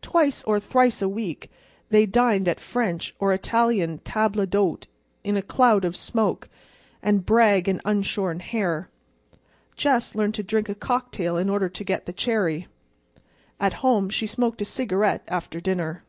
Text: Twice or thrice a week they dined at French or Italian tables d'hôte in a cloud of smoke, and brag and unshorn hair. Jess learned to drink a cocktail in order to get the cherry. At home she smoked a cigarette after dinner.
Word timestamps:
Twice 0.00 0.44
or 0.44 0.60
thrice 0.60 1.02
a 1.02 1.08
week 1.08 1.50
they 1.88 2.06
dined 2.06 2.46
at 2.46 2.60
French 2.60 3.16
or 3.18 3.32
Italian 3.32 3.98
tables 3.98 4.46
d'hôte 4.46 4.84
in 5.24 5.36
a 5.36 5.42
cloud 5.42 5.84
of 5.84 5.96
smoke, 5.96 6.48
and 7.02 7.26
brag 7.26 7.66
and 7.66 7.80
unshorn 7.84 8.38
hair. 8.38 8.90
Jess 9.74 10.14
learned 10.14 10.36
to 10.36 10.44
drink 10.44 10.68
a 10.68 10.74
cocktail 10.76 11.36
in 11.36 11.50
order 11.50 11.68
to 11.68 11.82
get 11.82 12.06
the 12.06 12.12
cherry. 12.12 12.68
At 13.58 13.72
home 13.82 14.08
she 14.08 14.28
smoked 14.28 14.62
a 14.62 14.64
cigarette 14.64 15.24
after 15.26 15.60
dinner. 15.60 16.04